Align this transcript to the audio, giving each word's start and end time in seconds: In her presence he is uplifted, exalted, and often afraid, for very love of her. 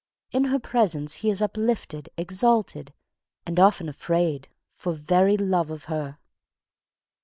In 0.31 0.45
her 0.45 0.57
presence 0.57 1.17
he 1.21 1.29
is 1.29 1.43
uplifted, 1.43 2.09
exalted, 2.17 2.91
and 3.45 3.59
often 3.59 3.87
afraid, 3.87 4.47
for 4.73 4.93
very 4.93 5.37
love 5.37 5.69
of 5.69 5.83
her. 5.83 6.17